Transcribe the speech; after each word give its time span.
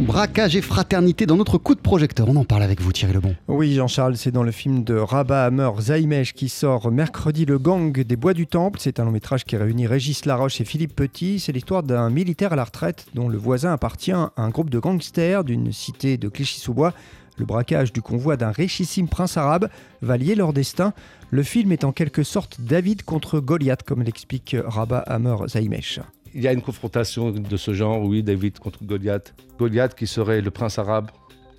Braquage 0.00 0.56
et 0.56 0.60
fraternité 0.60 1.24
dans 1.24 1.36
notre 1.36 1.56
coup 1.56 1.74
de 1.74 1.80
projecteur. 1.80 2.28
On 2.28 2.36
en 2.36 2.44
parle 2.44 2.62
avec 2.62 2.82
vous, 2.82 2.92
Thierry 2.92 3.14
Lebon. 3.14 3.34
Oui, 3.48 3.74
Jean-Charles, 3.74 4.16
c'est 4.16 4.30
dans 4.30 4.42
le 4.42 4.50
film 4.50 4.84
de 4.84 4.94
Rabat 4.94 5.46
Hammer 5.46 5.70
Zaimesh 5.80 6.34
qui 6.34 6.50
sort 6.50 6.90
mercredi 6.90 7.46
Le 7.46 7.58
Gang 7.58 7.98
des 7.98 8.16
Bois 8.16 8.34
du 8.34 8.46
Temple. 8.46 8.78
C'est 8.82 9.00
un 9.00 9.04
long 9.04 9.10
métrage 9.10 9.44
qui 9.44 9.56
réunit 9.56 9.86
Régis 9.86 10.26
Laroche 10.26 10.60
et 10.60 10.64
Philippe 10.64 10.94
Petit. 10.94 11.40
C'est 11.40 11.52
l'histoire 11.52 11.82
d'un 11.82 12.10
militaire 12.10 12.52
à 12.52 12.56
la 12.56 12.64
retraite 12.64 13.06
dont 13.14 13.28
le 13.28 13.38
voisin 13.38 13.72
appartient 13.72 14.12
à 14.12 14.32
un 14.36 14.50
groupe 14.50 14.70
de 14.70 14.78
gangsters 14.78 15.44
d'une 15.44 15.72
cité 15.72 16.18
de 16.18 16.28
Clichy-sous-Bois. 16.28 16.92
Le 17.38 17.46
braquage 17.46 17.92
du 17.92 18.02
convoi 18.02 18.36
d'un 18.36 18.50
richissime 18.50 19.08
prince 19.08 19.36
arabe 19.36 19.68
va 20.02 20.16
lier 20.18 20.34
leur 20.34 20.52
destin. 20.52 20.92
Le 21.30 21.42
film 21.42 21.72
est 21.72 21.84
en 21.84 21.92
quelque 21.92 22.22
sorte 22.22 22.60
David 22.60 23.02
contre 23.02 23.40
Goliath, 23.40 23.82
comme 23.82 24.02
l'explique 24.02 24.56
Rabat 24.66 25.00
Hammer 25.06 25.36
Zaimesh. 25.48 26.00
Il 26.36 26.42
y 26.42 26.48
a 26.48 26.52
une 26.52 26.60
confrontation 26.60 27.30
de 27.30 27.56
ce 27.56 27.72
genre, 27.72 28.02
oui, 28.02 28.22
David 28.22 28.58
contre 28.58 28.84
Goliath. 28.84 29.34
Goliath 29.58 29.94
qui 29.94 30.06
serait 30.06 30.42
le 30.42 30.50
prince 30.50 30.78
arabe, 30.78 31.10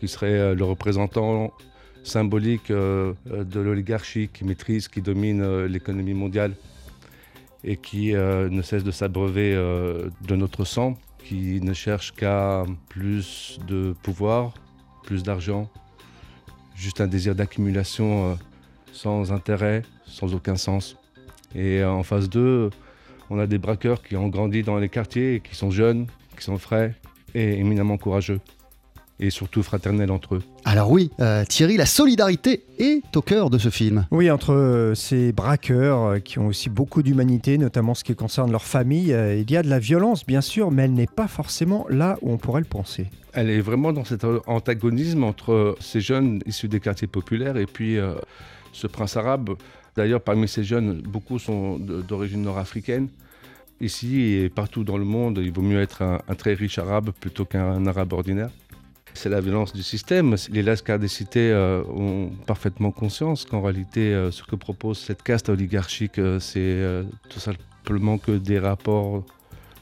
qui 0.00 0.08
serait 0.08 0.36
euh, 0.36 0.54
le 0.56 0.64
représentant 0.64 1.52
symbolique 2.02 2.72
euh, 2.72 3.12
de 3.24 3.60
l'oligarchie 3.60 4.28
qui 4.34 4.44
maîtrise, 4.44 4.88
qui 4.88 5.00
domine 5.00 5.42
euh, 5.42 5.68
l'économie 5.68 6.12
mondiale 6.12 6.56
et 7.62 7.76
qui 7.76 8.12
ne 8.12 8.60
cesse 8.62 8.84
de 8.84 8.90
s'abreuver 8.90 9.54
de 9.54 10.36
notre 10.36 10.66
sang, 10.66 10.98
qui 11.18 11.62
ne 11.62 11.72
cherche 11.72 12.12
qu'à 12.12 12.64
plus 12.90 13.58
de 13.66 13.94
pouvoir, 14.02 14.52
plus 15.02 15.22
d'argent, 15.22 15.70
juste 16.74 17.00
un 17.00 17.06
désir 17.06 17.34
d'accumulation 17.34 18.36
sans 18.92 19.32
intérêt, 19.32 19.80
sans 20.04 20.34
aucun 20.34 20.56
sens. 20.56 20.98
Et 21.54 21.82
en 21.82 22.02
phase 22.02 22.28
2, 22.28 22.68
on 23.34 23.38
a 23.40 23.46
des 23.46 23.58
braqueurs 23.58 24.02
qui 24.02 24.16
ont 24.16 24.28
grandi 24.28 24.62
dans 24.62 24.78
les 24.78 24.88
quartiers, 24.88 25.42
qui 25.42 25.56
sont 25.56 25.70
jeunes, 25.70 26.06
qui 26.38 26.44
sont 26.44 26.58
frais 26.58 26.94
et 27.34 27.58
éminemment 27.58 27.98
courageux. 27.98 28.40
Et 29.20 29.30
surtout 29.30 29.62
fraternels 29.62 30.10
entre 30.10 30.36
eux. 30.36 30.42
Alors 30.64 30.90
oui, 30.90 31.10
euh, 31.20 31.44
Thierry, 31.44 31.76
la 31.76 31.86
solidarité 31.86 32.64
est 32.78 33.16
au 33.16 33.22
cœur 33.22 33.48
de 33.48 33.58
ce 33.58 33.70
film. 33.70 34.06
Oui, 34.10 34.28
entre 34.30 34.52
euh, 34.52 34.94
ces 34.94 35.32
braqueurs 35.32 36.02
euh, 36.02 36.18
qui 36.18 36.40
ont 36.40 36.48
aussi 36.48 36.68
beaucoup 36.68 37.02
d'humanité, 37.02 37.56
notamment 37.56 37.94
ce 37.94 38.02
qui 38.02 38.14
concerne 38.16 38.50
leur 38.50 38.64
famille, 38.64 39.10
il 39.10 39.50
y 39.50 39.56
a 39.56 39.62
de 39.62 39.70
la 39.70 39.78
violence 39.78 40.26
bien 40.26 40.40
sûr, 40.40 40.70
mais 40.70 40.84
elle 40.84 40.94
n'est 40.94 41.06
pas 41.06 41.28
forcément 41.28 41.86
là 41.88 42.18
où 42.22 42.32
on 42.32 42.38
pourrait 42.38 42.60
le 42.60 42.66
penser. 42.66 43.06
Elle 43.32 43.50
est 43.50 43.60
vraiment 43.60 43.92
dans 43.92 44.04
cet 44.04 44.24
antagonisme 44.46 45.24
entre 45.24 45.76
ces 45.80 46.00
jeunes 46.00 46.40
issus 46.46 46.68
des 46.68 46.80
quartiers 46.80 47.08
populaires 47.08 47.56
et 47.56 47.66
puis 47.66 47.98
ce 48.74 48.86
prince 48.86 49.16
arabe 49.16 49.56
D'ailleurs, 49.96 50.20
parmi 50.20 50.48
ces 50.48 50.64
jeunes, 50.64 51.00
beaucoup 51.02 51.38
sont 51.38 51.78
d'origine 51.78 52.42
nord-africaine. 52.42 53.08
Ici 53.80 54.22
et 54.22 54.48
partout 54.48 54.84
dans 54.84 54.96
le 54.96 55.04
monde, 55.04 55.40
il 55.42 55.52
vaut 55.52 55.62
mieux 55.62 55.80
être 55.80 56.02
un, 56.02 56.34
très 56.34 56.54
riche 56.54 56.78
arabe 56.78 57.10
plutôt 57.20 57.44
qu'un 57.44 57.86
arabe 57.86 58.12
ordinaire. 58.12 58.50
C'est 59.16 59.28
la 59.28 59.40
violence 59.40 59.72
du 59.72 59.84
système. 59.84 60.34
Les 60.50 60.62
lascars 60.62 60.98
des 60.98 61.08
cités 61.08 61.52
euh, 61.52 61.84
ont 61.84 62.30
parfaitement 62.46 62.90
conscience 62.90 63.44
qu'en 63.44 63.62
réalité, 63.62 64.12
euh, 64.12 64.32
ce 64.32 64.42
que 64.42 64.56
propose 64.56 64.98
cette 64.98 65.22
caste 65.22 65.48
oligarchique, 65.48 66.18
euh, 66.18 66.40
c'est 66.40 66.82
tout 67.30 67.38
simplement 67.38 68.18
que 68.18 68.32
des 68.32 68.58
rapports, 68.58 69.24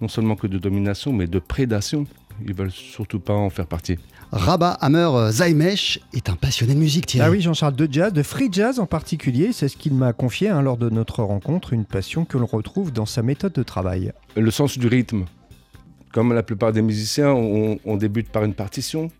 non 0.00 0.08
seulement 0.08 0.36
que 0.36 0.46
de 0.46 0.56
domination, 0.56 1.12
mais 1.12 1.26
de 1.26 1.38
prédation. 1.38 2.06
Ils 2.46 2.54
veulent 2.54 2.70
surtout 2.70 3.20
pas 3.20 3.34
en 3.34 3.50
faire 3.50 3.66
partie. 3.66 3.98
Rabat 4.30 4.72
Hammer 4.80 5.30
Zaimesh 5.30 6.00
est 6.12 6.28
un 6.28 6.36
passionné 6.36 6.74
de 6.74 6.78
musique, 6.78 7.06
Thierry. 7.06 7.26
Ah 7.26 7.30
oui, 7.30 7.40
Jean-Charles, 7.40 7.74
de 7.74 7.88
jazz, 7.90 8.12
de 8.12 8.22
free 8.22 8.48
jazz 8.52 8.78
en 8.78 8.86
particulier. 8.86 9.52
C'est 9.52 9.68
ce 9.68 9.76
qu'il 9.76 9.94
m'a 9.94 10.12
confié 10.12 10.48
hein, 10.48 10.60
lors 10.60 10.76
de 10.76 10.90
notre 10.90 11.22
rencontre, 11.22 11.72
une 11.72 11.86
passion 11.86 12.24
que 12.24 12.36
l'on 12.36 12.46
retrouve 12.46 12.92
dans 12.92 13.06
sa 13.06 13.22
méthode 13.22 13.54
de 13.54 13.62
travail. 13.62 14.12
Le 14.36 14.50
sens 14.50 14.78
du 14.78 14.86
rythme. 14.86 15.24
Comme 16.12 16.32
la 16.32 16.42
plupart 16.42 16.72
des 16.72 16.82
musiciens, 16.82 17.30
on, 17.30 17.96
débute 17.96 18.28
par 18.28 18.44
une 18.44 18.54
partition. 18.54 19.10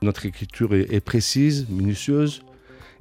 Notre 0.00 0.26
écriture 0.26 0.74
est, 0.74 0.92
est 0.92 1.00
précise, 1.00 1.66
minutieuse. 1.68 2.42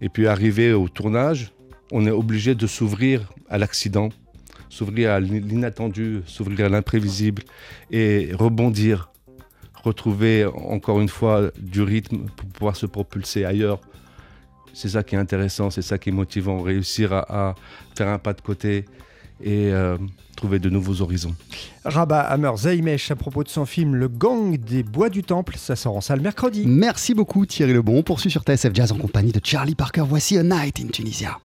Et 0.02 0.10
puis 0.10 0.28
arrivé 0.28 0.74
au 0.74 0.88
tournage, 0.90 1.52
on 1.92 2.06
est 2.06 2.12
obligé 2.12 2.56
de 2.56 2.66
s'ouvrir 2.66 3.32
à 3.50 3.58
l'accident, 3.58 4.10
s'ouvrir 4.70 5.12
à 5.12 5.20
l'inattendu, 5.20 6.22
s'ouvrir 6.26 6.66
à 6.66 6.70
l'imprévisible 6.70 7.44
et 7.92 8.32
rebondir 8.34 9.11
retrouver 9.84 10.46
encore 10.46 11.02
une 11.02 11.10
fois 11.10 11.52
du 11.60 11.82
rythme 11.82 12.26
pour 12.36 12.50
pouvoir 12.50 12.76
se 12.76 12.86
propulser 12.86 13.46
ailleurs. 13.46 13.80
C'est 14.74 14.90
ça 14.90 15.04
qui 15.04 15.16
est 15.16 15.18
intéressant, 15.18 15.70
c'est 15.70 15.82
ça 15.82 15.98
qui 15.98 16.10
est 16.10 16.14
motivant, 16.14 16.62
réussir 16.62 17.14
à, 17.14 17.56
faire 17.96 18.08
un 18.08 18.20
pas 18.20 18.34
de 18.34 18.42
côté 18.42 18.86
et 19.44 19.72
euh, 19.72 19.98
trouver 20.36 20.60
de 20.60 20.70
nouveaux 20.70 21.02
horizons. 21.02 21.36
Rabat 21.84 22.22
Hammer 22.22 22.52
Zaimesh 22.58 23.12
à 23.12 23.16
propos 23.16 23.44
de 23.44 23.50
son 23.50 23.66
film 23.66 23.96
Le 23.96 24.08
Gang 24.08 24.58
des 24.58 24.84
Bois 24.84 25.10
du 25.10 25.24
Temple, 25.24 25.56
ça 25.58 25.76
sort 25.76 25.98
en 25.98 26.02
salle 26.02 26.22
mercredi. 26.22 26.64
Merci 26.66 27.14
beaucoup 27.14 27.46
Thierry 27.46 27.74
Lebon. 27.74 27.98
On 27.98 28.04
poursuit 28.04 28.32
sur 28.32 28.44
TSF 28.44 28.74
Jazz 28.74 28.92
en 28.92 28.98
compagnie 28.98 29.32
de 29.32 29.42
Charlie 29.44 29.76
Parker. 29.76 30.04
Voici 30.08 30.38
A 30.38 30.44
Night 30.44 30.80
in 30.80 30.88
Tunisia. 30.88 31.40